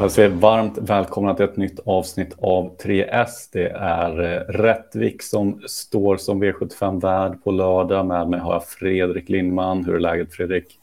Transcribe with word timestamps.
Jag 0.00 0.10
säger 0.10 0.28
varmt 0.28 0.78
välkomna 0.78 1.34
till 1.34 1.44
ett 1.44 1.56
nytt 1.56 1.80
avsnitt 1.86 2.36
av 2.42 2.76
3S. 2.76 3.26
Det 3.52 3.68
är 3.70 4.20
eh, 4.20 4.40
Rättvik 4.52 5.22
som 5.22 5.60
står 5.66 6.16
som 6.16 6.44
V75-värd 6.44 7.44
på 7.44 7.50
lördag. 7.50 8.06
Med 8.06 8.28
mig 8.28 8.40
har 8.40 8.52
jag 8.52 8.64
Fredrik 8.64 9.28
Lindman. 9.28 9.84
Hur 9.84 9.94
är 9.94 10.00
läget 10.00 10.34
Fredrik? 10.34 10.78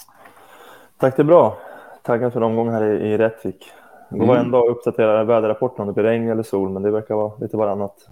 Tack, 0.97 1.15
det 1.15 1.21
är 1.21 1.25
bra. 1.25 1.57
Tackar 2.03 2.29
för 2.29 2.43
omgång 2.43 2.69
här 2.69 2.83
i, 2.83 3.13
i 3.13 3.17
Rättvik. 3.17 3.71
Det 4.09 4.17
går 4.17 4.25
mm. 4.25 4.37
en 4.37 4.51
dag 4.51 4.69
uppdatera 4.69 5.23
väderrapporten 5.23 5.81
om 5.81 5.87
det 5.87 5.93
blir 5.93 6.03
regn 6.03 6.29
eller 6.29 6.43
sol, 6.43 6.69
men 6.69 6.83
det 6.83 6.91
verkar 6.91 7.15
vara 7.15 7.31
lite 7.39 7.57
varannat. 7.57 8.09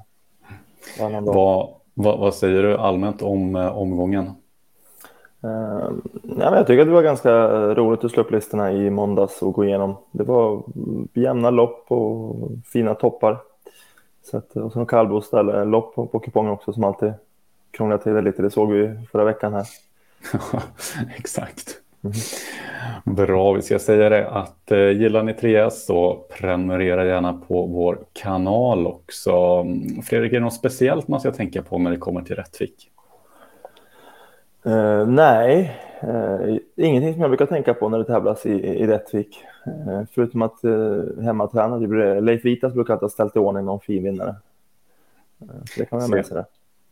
varannan 1.00 1.26
vad, 1.26 1.70
vad, 1.94 2.20
vad, 2.20 2.34
säger 2.34 2.64
du 2.64 2.78
allmänt 2.78 3.22
om 3.22 3.56
eh, 3.56 3.78
omgången? 3.78 4.32
Uh, 5.46 5.92
ja, 6.24 6.50
men 6.50 6.54
jag 6.54 6.68
tycker 6.68 6.82
att 6.82 6.88
det 6.88 6.94
var 6.94 7.04
ganska 7.04 7.32
eh, 7.32 7.76
roligt 7.76 8.04
att 8.04 8.12
slå 8.12 8.24
upp 8.24 8.32
listorna 8.32 8.72
i 8.72 8.90
måndags 8.90 9.42
och 9.42 9.54
gå 9.54 9.66
igenom. 9.66 9.96
Det 10.12 10.24
var 10.24 10.64
mm, 10.76 11.08
jämna 11.14 11.50
lopp 11.50 11.86
och 11.88 12.50
fina 12.66 12.96
toppar. 12.96 13.38
Så 14.24 14.38
att, 14.38 14.56
och 14.56 14.72
så 14.72 14.86
Kallbo 14.86 14.86
kallblodsställe, 14.86 15.60
eh, 15.60 15.66
lopp 15.66 15.96
på, 15.96 16.08
på 16.08 16.20
kupongen 16.20 16.52
också 16.52 16.74
som 16.74 16.84
alltid 16.84 17.14
krånglar 17.72 17.98
till 17.98 18.14
det 18.14 18.22
lite. 18.22 18.42
Det 18.42 18.50
såg 18.50 18.72
vi 18.72 19.00
förra 19.12 19.24
veckan 19.24 19.54
här. 19.54 19.66
Exakt. 21.18 21.82
Mm. 22.04 22.16
Bra, 23.16 23.54
vi 23.54 23.62
ska 23.62 23.80
säga 23.80 24.10
det 24.10 24.30
att 24.30 24.72
eh, 24.72 24.90
gillar 24.90 25.24
ni 25.24 25.34
3S 25.34 25.70
så 25.70 26.26
prenumerera 26.40 27.06
gärna 27.06 27.34
på 27.34 27.66
vår 27.66 28.00
kanal 28.14 28.88
också. 28.88 29.32
Mm, 29.32 30.02
Fredrik, 30.02 30.32
är 30.32 30.36
det 30.36 30.44
något 30.44 30.54
speciellt 30.54 31.08
man 31.08 31.20
ska 31.20 31.32
tänka 31.32 31.62
på 31.62 31.78
när 31.78 31.92
det 31.92 31.98
kommer 31.98 32.22
till 32.22 32.36
Rättvik? 32.36 32.92
Uh, 34.68 35.08
nej, 35.08 35.80
uh, 36.04 36.58
ingenting 36.76 37.14
som 37.14 37.22
jag 37.22 37.30
brukar 37.30 37.46
tänka 37.46 37.74
på 37.74 37.90
när 37.90 37.98
det 37.98 38.06
tävlas 38.06 38.46
i, 38.46 38.52
i 38.52 38.88
Rättvik. 38.88 39.44
Uh, 39.68 40.02
förutom 40.12 40.42
att 40.42 40.60
uh, 40.64 41.22
hemmatränare, 41.22 42.22
Leif 42.22 42.46
Vitas 42.46 42.74
brukar 42.74 42.94
alltid 42.94 43.04
ha 43.04 43.10
ställt 43.10 43.36
i 43.36 43.40
ordning 43.40 43.66
någon 43.66 43.80
fin 43.80 44.04
vinnare. 44.04 44.36
så 45.40 45.80
det 45.80 45.86
kan 45.86 46.00
man 46.00 46.02
ha 46.02 46.16
med 46.16 46.26
sig 46.26 46.36
där. 46.36 46.46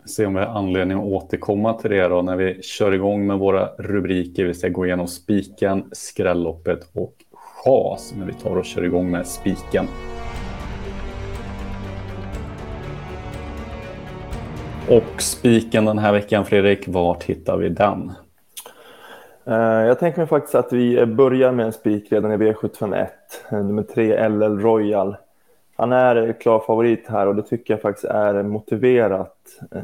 Se 0.06 0.26
om 0.26 0.34
vi 0.34 0.40
har 0.40 0.48
anledning 0.48 0.98
att 0.98 1.04
återkomma 1.04 1.74
till 1.74 1.92
det 1.92 2.08
då 2.08 2.22
när 2.22 2.36
vi 2.36 2.62
kör 2.62 2.92
igång 2.92 3.28
med 3.28 3.40
våra 3.40 3.68
rubriker. 3.78 4.46
Vi 4.46 4.54
ska 4.54 4.70
gå 4.70 4.86
igenom 4.86 5.08
spiken, 5.08 5.84
skrälloppet 5.92 6.90
och 6.94 7.14
chas. 7.32 8.14
Men 8.18 8.28
vi 8.28 8.34
tar 8.34 8.56
och 8.56 8.66
kör 8.66 8.84
igång 8.84 9.12
med 9.12 9.28
spiken. 9.28 9.86
Och 14.90 15.22
spiken 15.22 15.86
den 15.86 15.98
här 15.98 16.12
veckan, 16.12 16.46
Fredrik, 16.46 16.88
vart 16.88 17.24
hittar 17.24 17.58
vi 17.58 17.70
den? 17.70 18.12
Eh, 19.46 19.56
jag 19.56 20.00
tänker 20.00 20.18
mig 20.20 20.28
faktiskt 20.28 20.56
att 20.56 20.74
vi 20.74 21.06
börjar 21.06 21.52
med 21.52 21.66
en 21.66 21.74
spik 21.74 22.12
redan 22.12 22.32
i 22.32 22.38
V751, 22.38 23.08
eh, 23.52 23.64
nummer 23.64 23.84
3 23.84 24.30
LL 24.30 24.60
Royal. 24.60 25.16
Han 25.76 25.92
är 25.92 26.34
klar 26.40 26.60
favorit 26.60 27.08
här 27.08 27.28
och 27.28 27.36
det 27.36 27.44
tycker 27.44 27.74
jag 27.74 27.82
faktiskt 27.82 28.06
är 28.06 28.44
motiverat. 28.44 29.38
Eh, 29.72 29.82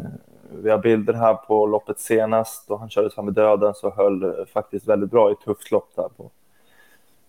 vi 0.64 0.70
har 0.70 0.78
bilder 0.78 1.14
här 1.14 1.34
på 1.34 1.66
loppet 1.66 2.00
senast 2.00 2.72
och 2.72 2.80
han 2.80 2.90
körde 2.90 3.10
fram 3.10 3.26
med 3.26 3.34
döden 3.34 3.74
så 3.74 3.90
höll 3.90 4.46
faktiskt 4.54 4.88
väldigt 4.88 5.12
bra 5.12 5.32
i 5.32 5.36
tufft 5.36 5.72
lopp 5.72 5.90
där 5.96 6.08
på 6.18 6.30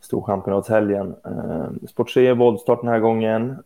Storchampionatshelgen. 0.00 1.14
Sport 1.88 2.14
3 2.14 2.32
voltstart 2.32 2.80
den 2.80 2.90
här 2.90 2.98
gången. 2.98 3.56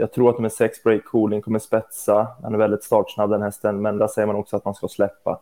Jag 0.00 0.12
tror 0.12 0.30
att 0.30 0.38
med 0.38 0.52
sex 0.52 0.82
break 0.82 1.04
cooling 1.04 1.42
kommer 1.42 1.58
spetsa. 1.58 2.28
Han 2.42 2.54
är 2.54 2.58
väldigt 2.58 2.84
startsnabb 2.84 3.30
den 3.30 3.42
hästen, 3.42 3.82
men 3.82 3.98
där 3.98 4.06
säger 4.06 4.26
man 4.26 4.36
också 4.36 4.56
att 4.56 4.64
man 4.64 4.74
ska 4.74 4.88
släppa. 4.88 5.38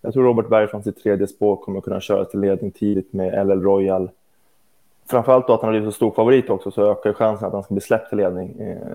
Jag 0.00 0.12
tror 0.12 0.24
Robert 0.24 0.48
Berg 0.48 0.68
från 0.68 0.82
sitt 0.82 1.02
tredje 1.02 1.26
spår 1.26 1.56
kommer 1.56 1.80
kunna 1.80 2.00
köra 2.00 2.24
till 2.24 2.40
ledning 2.40 2.70
tidigt 2.70 3.12
med 3.12 3.46
LL 3.46 3.62
Royal. 3.62 4.10
Framförallt 5.06 5.46
då 5.46 5.52
att 5.52 5.60
han 5.60 5.68
har 5.68 5.72
blivit 5.72 5.94
så 5.94 5.96
stor 5.96 6.10
favorit 6.10 6.50
också 6.50 6.70
så 6.70 6.92
ökar 6.92 7.12
chansen 7.12 7.46
att 7.46 7.52
han 7.52 7.62
ska 7.62 7.74
bli 7.74 7.80
släppt 7.80 8.08
till 8.08 8.18
ledning. 8.18 8.60
Eh, 8.60 8.88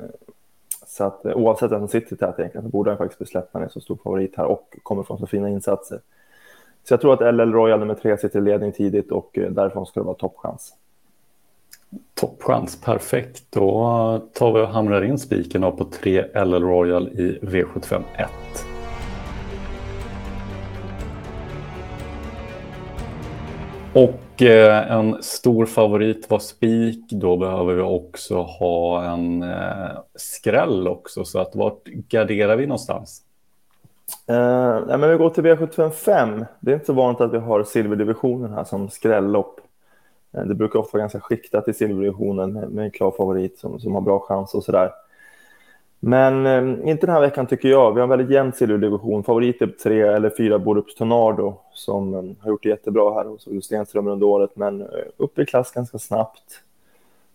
så 0.87 1.03
att 1.03 1.25
eh, 1.25 1.33
oavsett 1.33 1.71
vem 1.71 1.79
som 1.79 1.87
sitter 1.87 2.15
tät 2.15 2.39
egentligen 2.39 2.65
så 2.65 2.69
borde 2.69 2.91
han 2.91 2.97
faktiskt 2.97 3.19
bli 3.19 3.27
släppt. 3.27 3.49
Han 3.53 3.63
är 3.63 3.67
så 3.67 3.81
stor 3.81 3.97
favorit 4.03 4.37
här 4.37 4.45
och 4.45 4.77
kommer 4.83 5.03
från 5.03 5.17
så 5.19 5.27
fina 5.27 5.49
insatser. 5.49 5.99
Så 6.83 6.93
jag 6.93 7.01
tror 7.01 7.13
att 7.13 7.35
LL 7.35 7.51
Royal 7.53 7.79
nummer 7.79 7.95
tre 7.95 8.17
sitter 8.17 8.39
i 8.39 8.41
ledning 8.41 8.71
tidigt 8.71 9.11
och 9.11 9.37
eh, 9.37 9.51
därifrån 9.51 9.85
ska 9.85 9.99
det 9.99 10.05
vara 10.05 10.15
toppchans. 10.15 10.73
Toppchans, 12.19 12.81
perfekt. 12.81 13.43
Då 13.49 14.29
tar 14.33 14.53
vi 14.53 14.61
och 14.61 14.67
hamrar 14.67 15.01
in 15.01 15.19
spiken 15.19 15.61
på 15.61 15.87
3 16.01 16.25
LL 16.45 16.63
Royal 16.63 17.07
i 17.07 17.39
V75 17.41 18.03
1. 18.17 18.29
Och 23.93 24.41
eh, 24.41 24.91
en 24.91 25.23
stor 25.23 25.65
favorit 25.65 26.29
var 26.29 26.39
spik. 26.39 27.05
Då 27.09 27.37
behöver 27.37 27.73
vi 27.73 27.81
också 27.81 28.41
ha 28.41 29.03
en 29.03 29.43
eh, 29.43 29.99
skräll 30.15 30.87
också. 30.87 31.25
Så 31.25 31.39
att 31.39 31.55
vart 31.55 31.83
garderar 31.85 32.55
vi 32.55 32.65
någonstans? 32.65 33.21
Uh, 34.31 34.87
nej, 34.87 34.97
men 34.97 35.09
vi 35.09 35.17
går 35.17 35.29
till 35.29 35.43
V75 35.43 35.89
5. 35.89 36.45
Det 36.59 36.71
är 36.71 36.75
inte 36.75 36.85
så 36.85 36.93
vanligt 36.93 37.21
att 37.21 37.33
vi 37.33 37.37
har 37.37 37.63
silverdivisionen 37.63 38.53
här 38.53 38.63
som 38.63 38.89
skrällopp. 38.89 39.59
Eh, 40.33 40.43
det 40.43 40.55
brukar 40.55 40.79
ofta 40.79 40.97
vara 40.97 41.01
ganska 41.01 41.19
skiktat 41.19 41.67
i 41.67 41.73
silverdivisionen 41.73 42.53
med 42.53 42.85
en 42.85 42.91
klar 42.91 43.11
favorit 43.11 43.59
som, 43.59 43.79
som 43.79 43.93
har 43.93 44.01
bra 44.01 44.19
chans 44.19 44.53
och 44.53 44.63
sådär. 44.63 44.91
Men 45.99 46.45
eh, 46.45 46.89
inte 46.89 47.05
den 47.05 47.15
här 47.15 47.21
veckan 47.21 47.47
tycker 47.47 47.69
jag. 47.69 47.93
Vi 47.93 47.99
har 47.99 48.03
en 48.03 48.09
väldigt 48.09 48.29
jämn 48.29 48.53
silverdivision. 48.53 49.23
Favorit 49.23 49.61
är 49.61 49.67
tre 49.67 50.01
eller 50.01 50.31
fyra 50.37 50.59
Borups 50.59 50.95
Tornado 50.95 51.53
som 51.73 52.13
eh, 52.13 52.23
har 52.39 52.49
gjort 52.49 52.63
det 52.63 52.69
jättebra 52.69 53.13
här 53.13 53.25
hos 53.25 53.65
Stenström 53.65 54.07
under 54.07 54.27
året, 54.27 54.49
men 54.53 54.81
eh, 54.81 54.87
upp 55.17 55.39
i 55.39 55.45
klass 55.45 55.71
ganska 55.71 55.97
snabbt. 55.97 56.61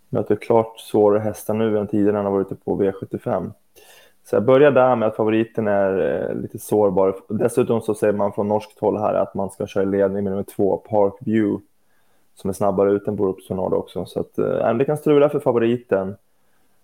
Möter 0.08 0.36
klart 0.36 0.80
svårare 0.80 1.20
hästar 1.20 1.54
nu 1.54 1.78
än 1.78 1.86
tidigare 1.86 2.16
han 2.16 2.24
har 2.24 2.32
varit 2.32 2.52
ute 2.52 2.64
på 2.64 2.82
V75. 2.82 3.50
Så 4.24 4.36
jag 4.36 4.44
börjar 4.44 4.70
där 4.70 4.96
med 4.96 5.08
att 5.08 5.16
favoriten 5.16 5.68
är 5.68 6.22
eh, 6.30 6.36
lite 6.42 6.58
sårbar. 6.58 7.16
Dessutom 7.28 7.80
så 7.80 7.94
säger 7.94 8.12
man 8.12 8.32
från 8.32 8.48
norskt 8.48 8.80
håll 8.80 8.98
här 8.98 9.14
att 9.14 9.34
man 9.34 9.50
ska 9.50 9.66
köra 9.66 9.82
i 9.82 9.86
ledning 9.86 10.24
med 10.24 10.32
nummer 10.32 10.42
två, 10.42 10.76
Park 10.76 11.14
View 11.20 11.64
som 12.34 12.50
är 12.50 12.54
snabbare 12.54 12.92
ut 12.92 13.08
än 13.08 13.16
Borups 13.16 13.46
Tornado 13.46 13.76
också. 13.76 14.06
Så 14.06 14.20
att, 14.20 14.38
eh, 14.38 14.74
det 14.74 14.84
kan 14.84 14.96
strula 14.96 15.28
för 15.28 15.40
favoriten. 15.40 16.16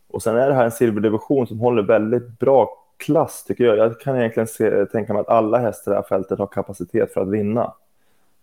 Och 0.09 0.22
sen 0.22 0.37
är 0.37 0.49
det 0.49 0.55
här 0.55 0.65
en 0.65 0.71
silverdivision 0.71 1.47
som 1.47 1.61
håller 1.61 1.83
väldigt 1.83 2.38
bra 2.38 2.69
klass 2.97 3.44
tycker 3.44 3.65
jag. 3.65 3.77
Jag 3.78 4.00
kan 4.00 4.16
egentligen 4.16 4.47
se, 4.47 4.87
tänka 4.87 5.12
mig 5.12 5.21
att 5.21 5.28
alla 5.28 5.59
hästar 5.59 5.93
i 5.93 5.94
det 5.94 5.97
här 5.97 6.09
fältet 6.09 6.38
har 6.38 6.47
kapacitet 6.47 7.12
för 7.12 7.21
att 7.21 7.28
vinna. 7.28 7.75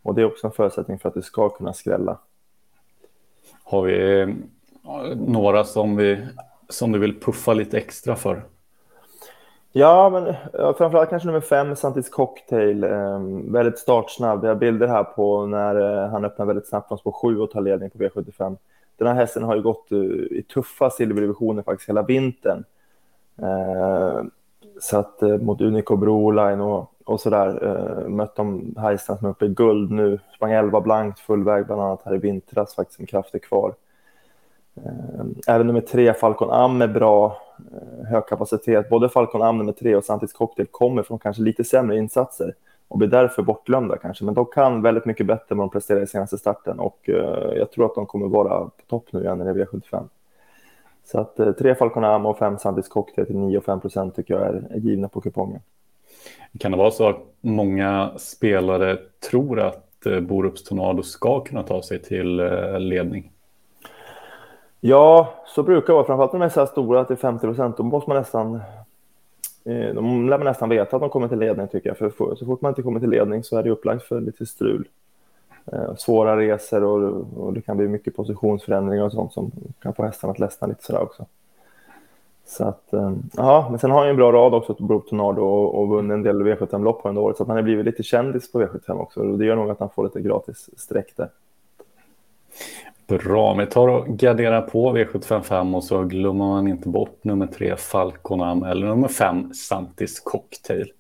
Och 0.02 0.16
det 0.16 0.22
är 0.22 0.26
också 0.26 0.48
en 0.48 0.54
förutsättning 0.54 1.00
för 1.00 1.10
att 1.10 1.16
det 1.16 1.22
ska 1.22 1.50
kunna 1.50 1.74
skrälla. 1.74 2.18
Har 3.64 3.82
vi 3.82 4.20
eh, 4.22 4.28
några 5.16 5.64
som, 5.64 5.96
vi, 5.96 6.28
som 6.70 6.92
du 6.92 7.00
vill 7.00 7.20
puffa 7.20 7.54
lite 7.54 7.78
extra 7.78 8.16
för? 8.16 8.44
Ja, 9.78 10.10
men 10.10 10.34
framförallt 10.74 11.10
kanske 11.10 11.28
nummer 11.28 11.42
fem, 11.42 11.76
Santis 11.76 12.10
Cocktail. 12.10 12.84
Eh, 12.84 13.20
väldigt 13.46 13.80
startsnabb. 13.80 14.42
Vi 14.42 14.48
har 14.48 14.56
bilder 14.56 14.88
här 14.88 15.04
på 15.04 15.46
när 15.46 16.04
eh, 16.04 16.10
han 16.10 16.26
öppnar 16.26 16.46
väldigt 16.46 16.68
snabbt 16.68 16.88
från 16.88 16.98
spår 16.98 17.12
7 17.12 17.40
och 17.40 17.52
tar 17.52 17.62
ledning 17.62 17.90
på 17.90 17.98
V75. 17.98 18.58
Den 18.98 19.08
här 19.08 19.14
hästen 19.14 19.44
har 19.44 19.56
ju 19.56 19.62
gått 19.62 19.92
uh, 19.92 20.24
i 20.32 20.44
tuffa 20.54 20.90
silverdivisioner 20.90 21.64
faktiskt 21.64 21.90
hela 21.90 22.02
vintern. 22.02 22.64
Eh, 23.42 24.24
så 24.80 24.98
att 24.98 25.22
eh, 25.22 25.38
mot 25.38 25.62
Unico 25.62 25.96
Broline 25.96 26.62
och, 26.62 26.92
och 27.06 27.20
sådär 27.20 27.64
eh, 27.64 28.10
mött 28.10 28.36
de 28.36 28.76
hästarna 28.78 29.20
som 29.20 29.28
är 29.28 29.32
uppe 29.32 29.46
i 29.46 29.50
guld 29.50 29.92
nu. 29.92 30.20
Sprang 30.36 30.52
11 30.52 30.82
blankt 30.82 31.20
full 31.20 31.44
väg 31.44 31.66
bland 31.66 31.82
annat 31.82 32.02
här 32.06 32.16
i 32.16 32.18
vintras 32.18 32.76
faktiskt 32.76 33.00
med 33.00 33.10
krafter 33.10 33.40
kvar. 33.40 33.74
Eh, 34.86 35.26
även 35.48 35.68
nummer 35.68 35.82
tre, 35.82 36.14
Falcon 36.14 36.52
Am, 36.52 36.82
är 36.82 36.88
bra. 36.88 37.38
Eh, 37.72 38.08
hög 38.08 38.28
kapacitet. 38.28 38.90
Både 38.90 39.10
Falcon 39.10 39.42
Am 39.42 39.58
nummer 39.58 39.72
tre 39.72 39.96
och 39.96 40.04
Santis 40.04 40.34
Cocktail 40.34 40.68
kommer 40.72 41.04
från 41.04 41.20
kanske 41.20 41.42
lite 41.42 41.64
sämre 41.64 41.98
insatser 41.98 42.54
och 42.88 42.98
blir 42.98 43.08
därför 43.08 43.44
bortglömda 43.44 43.98
kanske. 43.98 44.26
Men 44.26 44.34
de 44.34 44.46
kan 44.46 44.82
väldigt 44.82 45.06
mycket 45.06 45.26
bättre 45.26 45.46
än 45.50 45.58
vad 45.58 45.68
de 45.68 45.72
presterade 45.72 46.04
i 46.04 46.08
senaste 46.08 46.38
starten 46.38 46.80
och 46.80 47.10
eh, 47.10 47.58
jag 47.58 47.72
tror 47.72 47.86
att 47.86 47.96
de 47.96 48.06
kommer 48.06 48.28
vara 48.28 48.60
på 48.60 48.84
topp 48.88 49.06
nu 49.12 49.22
igen 49.22 49.42
i 49.42 49.44
V75. 49.44 50.04
Så 51.06 51.20
att 51.20 51.58
tre 51.58 51.76
Falcon 51.76 52.04
Am 52.04 52.26
och 52.26 52.38
fem 52.38 52.58
Santis 52.58 52.88
Cocktail 52.88 53.28
till 53.28 53.38
9 53.38 53.58
och 53.58 53.64
5 53.64 53.80
procent 53.80 54.16
tycker 54.16 54.34
jag 54.34 54.44
är, 54.44 54.68
är 54.70 54.80
givna 54.80 55.08
på 55.08 55.22
kupongen. 55.22 55.62
Kan 56.60 56.72
det 56.72 56.78
vara 56.78 56.92
så 56.92 57.10
att 57.10 57.18
många 57.42 58.12
spelare 58.18 58.98
tror 59.30 59.60
att 59.60 59.84
Borups 60.22 60.64
Tornado 60.64 61.04
ska 61.04 61.40
kunna 61.40 61.64
ta 61.64 61.82
sig 61.82 62.02
till 62.02 62.36
ledning? 62.80 63.32
Ja, 64.80 65.34
så 65.46 65.64
brukar 65.64 65.88
det 65.88 65.94
vara. 65.94 66.06
Framförallt 66.06 66.34
när 66.34 66.40
de 66.40 66.46
är 66.46 66.50
så 66.50 66.60
här 66.60 66.68
stora 66.68 67.06
till 67.06 67.16
50 67.16 67.48
procent. 67.48 67.78
Då 67.78 67.84
måste 67.84 68.10
man 68.10 68.18
nästan... 68.18 68.56
Eh, 69.66 69.94
de 69.94 70.30
lär 70.30 70.38
man 70.38 70.46
nästan 70.46 70.70
veta 70.70 70.96
att 70.96 71.02
de 71.02 71.10
kommer 71.10 71.28
till 71.28 71.40
ledning 71.40 71.68
tycker 71.68 71.90
jag. 71.90 71.98
För 71.98 72.36
så 72.36 72.46
fort 72.46 72.62
man 72.62 72.70
inte 72.70 72.82
kommer 72.82 73.00
till 73.00 73.10
ledning 73.10 73.44
så 73.44 73.58
är 73.58 73.64
det 73.64 73.70
upplagt 73.70 74.04
för 74.04 74.22
lite 74.22 74.46
strul. 74.46 74.88
Eh, 75.72 75.96
svåra 75.96 76.38
resor 76.38 76.84
och, 76.84 77.26
och 77.38 77.54
det 77.54 77.62
kan 77.62 77.78
bli 77.78 77.88
mycket 77.88 78.16
positionsförändringar 78.16 79.04
och 79.04 79.12
sånt 79.12 79.34
som 79.34 79.52
kan 79.82 79.94
få 79.94 80.04
hästarna 80.04 80.32
att 80.32 80.40
ledsna 80.40 80.68
lite 80.68 80.84
sådär 80.84 81.02
också. 81.02 81.26
Så 82.46 82.64
att, 82.64 82.94
eh, 82.94 83.14
ja, 83.38 83.68
men 83.70 83.80
sen 83.80 83.92
har 83.92 83.98
han 83.98 84.08
ju 84.08 84.10
en 84.10 84.18
bra 84.18 84.32
rad 84.32 84.54
också 84.54 84.74
på 84.74 85.00
Tornado 85.00 85.42
och, 85.42 85.82
och 85.82 85.90
vunnit 85.90 86.14
en 86.14 86.24
del 86.24 86.44
V75-lopp 86.44 87.02
under 87.04 87.22
året. 87.22 87.38
Så 87.38 87.44
att 87.44 87.48
han 87.48 87.58
har 87.58 87.64
blivit 87.64 87.86
lite 87.86 88.04
kändis 88.04 88.52
på 88.52 88.62
V75 88.62 89.00
också. 89.00 89.20
Och 89.20 89.38
det 89.38 89.46
gör 89.46 89.56
nog 89.56 89.70
att 89.70 89.80
han 89.80 89.90
får 89.90 90.04
lite 90.04 90.22
gratis 90.22 90.70
streck 90.78 91.14
där. 91.16 91.30
Bra, 93.08 93.54
vi 93.54 93.66
tar 93.66 93.88
och 93.88 94.08
garderar 94.08 94.62
på 94.62 94.98
V755 94.98 95.76
och 95.76 95.84
så 95.84 96.04
glömmer 96.04 96.46
man 96.46 96.68
inte 96.68 96.90
bort 96.90 97.24
nummer 97.24 97.48
tre 97.48 97.76
Falconam 97.76 98.64
eller 98.64 98.88
nummer 98.88 99.08
fem 99.08 99.54
Santis 99.54 100.20
Cocktail. 100.20 100.92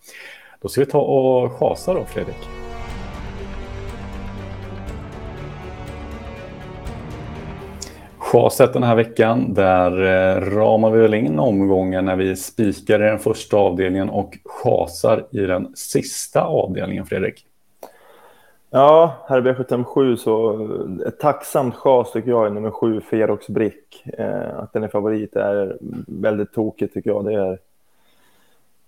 Då 0.61 0.67
ska 0.67 0.81
vi 0.81 0.87
ta 0.87 0.99
och 0.99 1.51
chasa 1.51 1.93
då 1.93 2.05
Fredrik. 2.05 2.49
Chaset 8.17 8.73
den 8.73 8.83
här 8.83 8.95
veckan, 8.95 9.53
där 9.53 9.91
eh, 9.91 10.41
ramar 10.41 10.91
vi 10.91 11.01
väl 11.01 11.13
in 11.13 11.39
omgången 11.39 12.05
när 12.05 12.15
vi 12.15 12.35
spikar 12.35 13.03
i 13.03 13.09
den 13.09 13.19
första 13.19 13.57
avdelningen 13.57 14.09
och 14.09 14.37
chasar 14.45 15.27
i 15.31 15.39
den 15.39 15.75
sista 15.75 16.41
avdelningen, 16.41 17.05
Fredrik. 17.05 17.45
Ja, 18.69 19.13
här 19.27 19.37
i 19.37 19.51
V757 19.51 20.15
så 20.15 20.61
eh, 20.61 21.07
ett 21.07 21.19
tacksamt 21.19 21.75
chas 21.75 22.11
tycker 22.11 22.29
jag 22.29 22.45
är 22.45 22.49
nummer 22.49 22.71
sju, 22.71 23.01
Ferox 23.01 23.47
Brick. 23.47 24.03
Eh, 24.17 24.59
att 24.59 24.73
den 24.73 24.83
är 24.83 24.87
favorit 24.87 25.35
är 25.35 25.77
väldigt 26.07 26.53
tokigt 26.53 26.93
tycker 26.93 27.09
jag. 27.09 27.25
Det 27.25 27.33
är... 27.33 27.59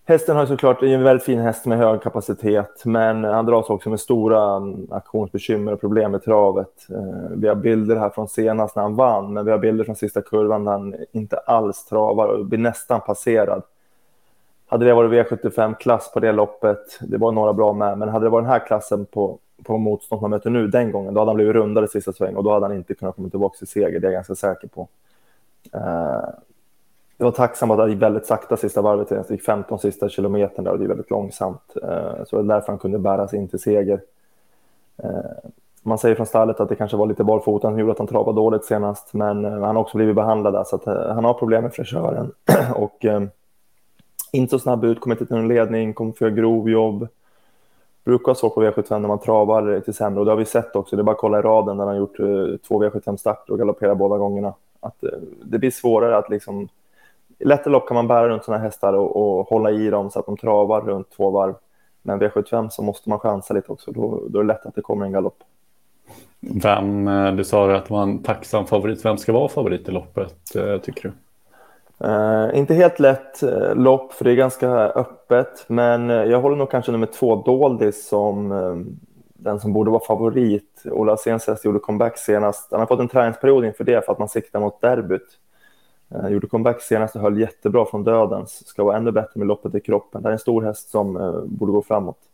Hästen 0.05 0.35
har 0.35 0.45
såklart 0.45 0.83
en 0.83 1.03
väldigt 1.03 1.25
fin 1.25 1.39
häst 1.39 1.65
med 1.65 1.77
hög 1.77 2.01
kapacitet, 2.01 2.85
men 2.85 3.23
han 3.23 3.45
dras 3.45 3.69
också 3.69 3.89
med 3.89 3.99
stora 3.99 4.55
mm, 4.55 4.87
aktionsbekymmer 4.91 5.73
och 5.73 5.81
problem 5.81 6.11
med 6.11 6.23
travet. 6.23 6.87
Eh, 6.89 7.29
vi 7.35 7.47
har 7.47 7.55
bilder 7.55 7.95
här 7.95 8.09
från 8.09 8.27
senast 8.27 8.75
när 8.75 8.83
han 8.83 8.95
vann, 8.95 9.33
men 9.33 9.45
vi 9.45 9.51
har 9.51 9.57
bilder 9.57 9.83
från 9.83 9.95
sista 9.95 10.21
kurvan 10.21 10.65
där 10.65 10.71
han 10.71 10.95
inte 11.11 11.37
alls 11.37 11.85
travar 11.85 12.27
och 12.27 12.45
blir 12.45 12.59
nästan 12.59 13.01
passerad. 13.01 13.63
Hade 14.67 14.85
det 14.85 14.93
varit 14.93 15.11
V75-klass 15.11 16.11
på 16.13 16.19
det 16.19 16.31
loppet, 16.31 16.99
det 17.01 17.17
var 17.17 17.31
några 17.31 17.53
bra 17.53 17.73
med, 17.73 17.97
men 17.97 18.09
hade 18.09 18.25
det 18.25 18.29
varit 18.29 18.43
den 18.43 18.51
här 18.51 18.67
klassen 18.67 19.05
på 19.05 19.39
på 19.63 19.77
motstånd 19.77 20.21
man 20.21 20.31
möter 20.31 20.50
nu 20.50 20.67
den 20.67 20.91
gången, 20.91 21.13
då 21.13 21.21
hade 21.21 21.29
han 21.29 21.35
blivit 21.35 21.56
rundare 21.56 21.88
sista 21.88 22.13
sväng 22.13 22.35
och 22.35 22.44
då 22.44 22.51
hade 22.51 22.65
han 22.65 22.75
inte 22.75 22.94
kunnat 22.94 23.15
komma 23.15 23.29
tillbaka 23.29 23.57
till 23.57 23.67
seger, 23.67 24.00
det 24.00 24.07
är 24.07 24.11
jag 24.11 24.13
ganska 24.13 24.35
säker 24.35 24.67
på. 24.67 24.88
Uh, 25.75 26.29
jag 27.17 27.25
var 27.25 27.31
tacksam 27.31 27.71
att 27.71 27.77
det 27.77 27.89
gick 27.89 28.01
väldigt 28.01 28.25
sakta 28.25 28.57
sista 28.57 28.81
varvet, 28.81 29.09
det 29.09 29.29
gick 29.29 29.44
15 29.44 29.79
sista 29.79 30.09
kilometern 30.09 30.63
där 30.63 30.71
och 30.71 30.79
det 30.79 30.85
är 30.85 30.88
väldigt 30.88 31.09
långsamt. 31.09 31.75
Uh, 31.75 32.23
så 32.25 32.35
det 32.35 32.44
var 32.44 32.44
därför 32.44 32.67
han 32.67 32.79
kunde 32.79 33.00
bära 33.00 33.27
sig 33.27 33.39
in 33.39 33.47
till 33.47 33.59
seger. 33.59 34.01
Uh, 35.03 35.50
man 35.81 35.97
säger 35.97 36.15
från 36.15 36.25
stallet 36.25 36.59
att 36.59 36.69
det 36.69 36.75
kanske 36.75 36.97
var 36.97 37.07
lite 37.07 37.23
barfota 37.23 37.69
som 37.69 37.79
gjorde 37.79 37.91
att 37.91 37.97
han 37.97 38.07
travade 38.07 38.35
dåligt 38.35 38.65
senast, 38.65 39.13
men 39.13 39.45
han 39.45 39.62
har 39.62 39.77
också 39.77 39.97
blivit 39.97 40.15
behandlad 40.15 40.53
där, 40.53 40.63
så 40.63 40.75
att 40.75 40.85
han 40.85 41.25
har 41.25 41.33
problem 41.33 41.63
med 41.63 41.73
fräschören 41.73 42.31
och 42.75 43.05
inte 44.31 44.51
så 44.51 44.59
snabb 44.59 44.83
ut, 44.83 45.00
kommer 45.00 45.15
inte 45.15 45.25
till 45.25 45.35
någon 45.35 45.47
ledning, 45.47 45.94
kommer 45.94 46.12
för 46.12 46.29
grov 46.29 46.69
jobb 46.69 47.07
brukar 48.04 48.25
ha 48.25 48.36
svårt 48.36 48.54
på 48.54 48.63
V75 48.63 49.00
när 49.00 49.07
man 49.07 49.19
travar 49.19 49.80
till 49.80 49.94
sämre 49.94 50.19
och 50.19 50.25
det 50.25 50.31
har 50.31 50.38
vi 50.38 50.46
sett 50.46 50.75
också. 50.75 50.96
Det 50.96 51.01
är 51.01 51.04
bara 51.04 51.12
att 51.12 51.18
kolla 51.18 51.40
i 51.40 51.42
raden 51.42 51.78
när 51.78 51.86
han 51.86 51.98
gjort 51.98 52.19
eh, 52.19 52.25
två 52.68 52.84
V75-starter 52.84 53.54
och 53.54 53.60
galopperar 53.60 53.96
båda 53.96 54.18
gångerna. 54.18 54.54
Att, 54.80 55.04
eh, 55.04 55.10
det 55.44 55.60
blir 55.60 55.72
svårare 55.72 56.18
att 56.18 56.30
liksom... 56.30 56.68
I 57.40 57.46
lättare 57.46 57.72
lopp 57.72 57.88
kan 57.88 57.96
man 57.96 58.07
bära 58.07 58.30
runt 58.30 58.44
sådana 58.44 58.63
hästar 58.63 58.94
och, 58.94 59.40
och, 59.40 59.48
hålla 59.48 59.72
i 59.72 59.90
dem 59.90 60.10
så 60.10 60.19
att 60.19 60.25
de 60.25 60.38
travar 60.38 60.81
runt 60.81 61.10
två 61.10 61.30
varv. 61.30 61.54
Men 62.01 62.22
V75 62.22 62.69
så 62.69 62.81
måste 62.81 63.10
man 63.10 63.19
chansa 63.19 63.54
lite 63.54 63.72
också. 63.72 63.92
Då, 63.92 64.24
då 64.30 64.40
är 64.40 64.44
det 64.44 64.48
lätt 64.48 64.66
att 64.66 64.75
det 64.75 64.81
kommer 64.81 65.06
en 65.06 65.12
galopp. 65.12 65.44
Vem, 66.40 67.07
eh, 67.07 67.31
du 67.31 67.44
sa 67.44 67.75
att 67.75 67.86
det 67.86 67.94
var 67.94 68.04
en 68.04 68.24
tacksam 68.24 68.66
favorit. 68.66 69.06
Vem 69.06 69.18
ska 69.18 69.34
vara 69.34 69.48
favorit 69.48 69.90
i 69.90 69.92
loppet, 69.92 70.36
tycker 70.84 71.01
du? 71.01 71.12
Uh, 72.04 72.57
inte 72.57 72.74
helt 72.74 73.00
lätt 73.00 73.44
uh, 73.44 73.75
lopp, 73.75 74.13
för 74.13 74.25
det 74.25 74.31
är 74.31 74.36
ganska 74.36 74.69
öppet. 74.72 75.66
Men 75.68 76.10
uh, 76.10 76.24
jag 76.24 76.42
håller 76.42 76.56
nog 76.56 76.72
kanske 76.72 76.92
nummer 76.92 77.07
två, 77.07 77.36
Doldis, 77.36 78.07
som 78.07 78.50
den 79.34 79.60
som 79.60 79.74
borde 79.74 79.92
vara 79.92 80.06
favorit. 80.06 80.84
Ola 80.86 81.18
Sensäs 81.18 81.66
gjorde 81.66 81.80
comeback 81.80 82.18
senast. 82.18 82.68
Han 82.72 82.80
har 82.80 82.88
fått 82.88 83.00
en 83.00 83.07
träningsperiod 83.07 83.66
inför 83.66 83.84
det 83.84 84.06
för 84.06 84.12
att 84.12 84.19
man 84.19 84.30
siktar 84.30 84.60
mot 84.60 84.81
derbyt. 84.81 85.28
Uh, 86.16 86.30
gjorde 86.30 86.48
comeback 86.48 86.81
senast 86.81 87.16
och 87.16 87.22
höll 87.22 87.40
jättebra 87.40 87.86
från 87.86 88.04
dödens. 88.04 88.68
Ska 88.68 88.84
vara 88.84 88.98
ännu 88.98 89.12
bättre 89.12 89.40
med 89.40 89.48
loppet 89.48 89.75
i 89.75 89.80
kroppen. 89.80 90.24
Det 90.24 90.30
är 90.30 90.34
en 90.34 90.40
stor 90.40 90.62
häst 90.62 90.90
som 90.90 91.13
borde 91.48 91.72
gå 91.72 91.81
framåt. 91.81 92.28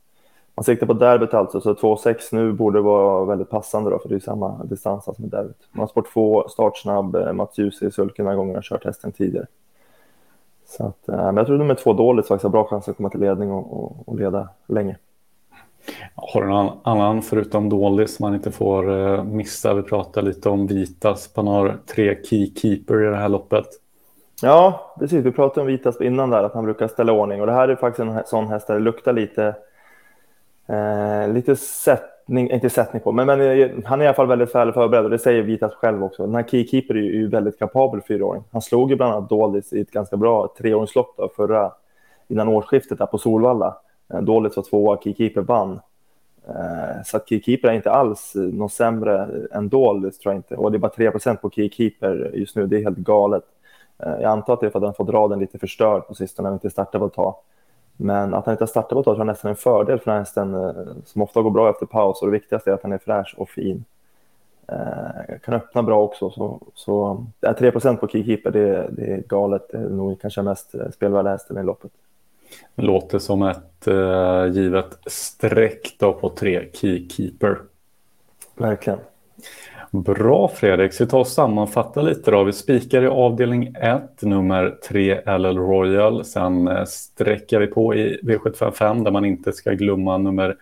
Man 0.55 0.63
siktar 0.63 0.87
på 0.87 0.93
derbyt 0.93 1.33
alltså, 1.33 1.61
så 1.61 1.73
2,6 1.73 2.17
nu 2.31 2.51
borde 2.51 2.81
vara 2.81 3.25
väldigt 3.25 3.49
passande 3.49 3.89
då, 3.89 3.99
för 3.99 4.09
det 4.09 4.15
är 4.15 4.19
samma 4.19 4.63
distans 4.63 5.03
som 5.03 5.15
med 5.17 5.29
derbyt. 5.29 5.67
Man 5.71 5.79
har 5.79 5.87
sport 5.87 6.13
2, 6.13 6.47
startsnabb, 6.49 7.17
Mats 7.33 7.57
Djuse 7.57 7.85
i 7.85 7.91
sulken 7.91 8.25
några 8.25 8.37
gånger 8.37 8.55
har 8.55 8.61
kört 8.61 8.85
hästen 8.85 9.11
tidigare. 9.11 9.47
Så 10.65 10.85
att, 10.85 11.09
eh, 11.09 11.25
men 11.25 11.37
jag 11.37 11.45
tror 11.45 11.57
nummer 11.57 11.75
två 11.75 11.93
dåligt 11.93 12.27
faktiskt 12.27 12.43
har 12.43 12.49
bra 12.49 12.67
chans 12.67 12.89
att 12.89 12.97
komma 12.97 13.09
till 13.09 13.19
ledning 13.19 13.51
och, 13.51 13.83
och, 13.83 14.09
och 14.09 14.19
leda 14.19 14.49
länge. 14.67 14.97
Har 16.15 16.41
du 16.41 16.47
någon 16.47 16.77
annan 16.83 17.21
förutom 17.21 17.69
dålig 17.69 18.09
som 18.09 18.23
man 18.23 18.35
inte 18.35 18.51
får 18.51 18.89
uh, 18.89 19.23
missa? 19.23 19.73
Vi 19.73 19.81
pratade 19.81 20.27
lite 20.27 20.49
om 20.49 20.67
Vitas. 20.67 21.29
Han 21.35 21.47
har 21.47 21.77
tre 21.85 22.17
keykeeper 22.23 23.03
i 23.03 23.05
det 23.05 23.15
här 23.15 23.29
loppet. 23.29 23.65
Ja, 24.41 24.95
precis. 24.99 25.25
Vi 25.25 25.31
pratade 25.31 25.61
om 25.61 25.67
Vitas 25.67 26.01
innan 26.01 26.29
där, 26.29 26.43
att 26.43 26.53
han 26.53 26.63
brukar 26.65 26.87
ställa 26.87 27.13
ordning. 27.13 27.41
Och 27.41 27.47
det 27.47 27.53
här 27.53 27.67
är 27.67 27.75
faktiskt 27.75 27.99
en 27.99 28.23
sån 28.25 28.47
häst 28.47 28.67
där 28.67 28.73
det 28.73 28.79
luktar 28.79 29.13
lite, 29.13 29.55
eh, 30.67 31.33
lite 31.33 31.55
sättning, 31.55 32.51
inte 32.51 32.69
sättning 32.69 33.01
på, 33.01 33.11
men, 33.11 33.27
men 33.27 33.41
eh, 33.41 33.69
han 33.85 34.01
är 34.01 34.05
i 34.05 34.07
alla 34.07 34.15
fall 34.15 34.27
väldigt 34.27 34.55
väl 34.55 34.73
förberedd 34.73 35.05
och 35.05 35.11
det 35.11 35.19
säger 35.19 35.41
Vitas 35.41 35.73
själv 35.73 36.03
också. 36.03 36.25
Den 36.25 36.35
här 36.35 36.43
keykeeper 36.43 36.95
är 36.95 37.01
ju, 37.01 37.27
väldigt 37.27 37.59
kapabel 37.59 38.01
fyraåring. 38.01 38.43
Han 38.51 38.61
slog 38.61 38.89
ju 38.89 38.95
bland 38.95 39.13
annat 39.13 39.29
Doldis 39.29 39.73
i 39.73 39.81
ett 39.81 39.91
ganska 39.91 40.17
bra 40.17 40.53
treåringslopp 40.57 41.13
då, 41.17 41.29
förra, 41.35 41.71
innan 42.27 42.47
årsskiftet 42.47 42.97
där 42.97 43.05
på 43.05 43.17
Solvalla. 43.17 43.77
Eh, 44.13 44.21
Doldis 44.21 44.55
var 44.55 44.63
tvåa, 44.63 44.97
keykeeper 44.97 45.41
vann. 45.41 45.79
Eh, 46.47 47.03
så 47.05 47.17
att 47.17 47.29
keykeeper 47.29 47.67
är 47.67 47.73
inte 47.73 47.91
alls 47.91 48.35
eh, 48.35 48.41
något 48.41 48.73
sämre 48.73 49.27
än 49.51 49.69
Doldis 49.69 50.19
tror 50.19 50.33
jag 50.33 50.39
inte. 50.39 50.55
Och 50.55 50.71
det 50.71 50.77
är 50.77 50.79
bara 50.79 50.91
3% 50.91 51.35
på 51.35 51.49
keykeeper 51.49 52.31
just 52.33 52.55
nu, 52.55 52.67
det 52.67 52.77
är 52.77 52.83
helt 52.83 52.97
galet. 52.97 53.43
Eh, 53.99 54.13
jag 54.21 54.31
antar 54.31 54.53
att 54.53 54.59
det 54.59 54.65
är 54.65 54.69
för 54.69 54.79
att 54.79 54.85
han 54.85 54.93
fått 54.93 55.09
raden 55.09 55.39
lite 55.39 55.59
förstörd 55.59 56.07
på 56.07 56.13
sistone, 56.13 56.49
när 56.49 56.53
inte 56.53 56.69
startar 56.69 56.99
på 56.99 57.05
ett 57.05 57.13
tag. 57.13 57.35
Men 57.97 58.33
att 58.33 58.45
han 58.45 58.53
inte 58.53 58.61
har 58.61 58.67
startat 58.67 58.89
på 58.89 58.99
ett 58.99 59.05
tag 59.05 59.15
tror 59.15 59.19
jag 59.19 59.27
nästan 59.27 59.49
är 59.49 59.53
en 59.53 59.57
fördel 59.57 59.99
för 59.99 60.11
hästen 60.11 60.53
eh, 60.53 60.71
som 61.05 61.21
ofta 61.21 61.41
går 61.41 61.51
bra 61.51 61.69
efter 61.69 61.85
paus 61.85 62.21
och 62.21 62.27
det 62.27 62.31
viktigaste 62.31 62.69
är 62.69 62.73
att 62.73 62.83
han 62.83 62.91
är 62.91 62.97
fräsch 62.97 63.35
och 63.37 63.49
fin. 63.49 63.85
Eh, 64.67 65.39
kan 65.43 65.53
öppna 65.53 65.83
bra 65.83 66.03
också. 66.03 66.29
Så, 66.29 66.59
så 66.73 67.25
det 67.39 67.47
är 67.47 67.53
3% 67.53 67.97
på 67.97 68.07
keykeeper, 68.07 68.51
det, 68.51 68.89
det 68.91 69.13
är 69.13 69.23
galet. 69.27 69.67
Det 69.71 69.77
är 69.77 69.89
nog 69.89 70.21
kanske 70.21 70.41
mest 70.41 70.75
eh, 70.75 70.89
spelvärda 70.93 71.29
hästen 71.29 71.57
i 71.57 71.63
loppet. 71.63 71.91
Låter 72.75 73.19
som 73.19 73.41
ett 73.41 73.87
uh, 73.87 74.47
givet 74.47 74.97
streck 75.05 75.95
då 75.99 76.13
på 76.13 76.29
tre 76.29 76.69
keykeeper. 76.73 77.57
Verkligen. 78.55 78.99
Bra 80.03 80.47
Fredrik, 80.47 80.93
så 80.93 81.03
vi 81.03 81.09
tar 81.09 81.19
och 81.19 81.27
sammanfattar 81.27 82.03
lite 82.03 82.31
då. 82.31 82.43
Vi 82.43 82.53
spikar 82.53 83.03
i 83.03 83.07
avdelning 83.07 83.75
1, 83.81 84.21
nummer 84.21 84.77
3 84.89 85.37
LL 85.37 85.57
Royal. 85.57 86.25
Sen 86.25 86.67
eh, 86.67 86.85
sträcker 86.85 87.59
vi 87.59 87.67
på 87.67 87.95
i 87.95 88.19
V755 88.23 89.03
där 89.03 89.11
man 89.11 89.25
inte 89.25 89.53
ska 89.53 89.71
glömma 89.71 90.17
nummer 90.17 90.55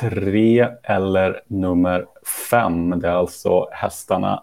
3 0.00 0.68
eller 0.82 1.40
nummer 1.46 2.06
5. 2.50 3.00
Det 3.00 3.08
är 3.08 3.12
alltså 3.12 3.68
hästarna 3.72 4.42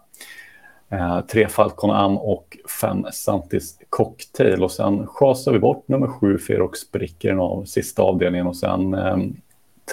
eh, 0.89 1.47
Falcon 1.47 1.91
Am 1.91 2.17
och 2.17 2.57
5 2.81 3.05
Santis 3.11 3.79
Cocktail. 3.89 4.63
Och 4.63 4.71
sen 4.71 5.07
schasar 5.07 5.51
vi 5.51 5.59
bort 5.59 5.87
nummer 5.87 6.07
7 6.07 6.37
Ferox 6.37 6.79
Spricker 6.79 7.35
av 7.35 7.65
sista 7.65 8.03
avdelningen 8.03 8.47
och 8.47 8.57
sen 8.57 8.93
eh, 8.93 9.17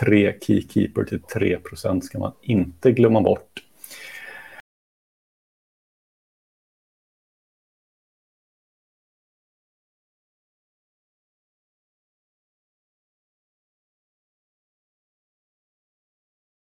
tre 0.00 0.34
Keykeeper 0.42 1.04
till 1.04 1.22
3 1.22 1.56
procent 1.56 2.04
ska 2.04 2.18
man 2.18 2.32
inte 2.42 2.92
glömma 2.92 3.20
bort. 3.20 3.62